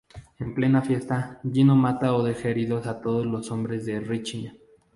En 0.39 0.55
plena 0.55 0.81
fiesta, 0.81 1.17
Gino 1.43 1.75
mata 1.75 2.15
o 2.15 2.23
deja 2.23 2.49
heridos 2.49 2.87
a 2.87 3.01
todos 3.01 3.23
los 3.27 3.51
hombres 3.51 3.85
de 3.85 3.99
Richie. 3.99 4.59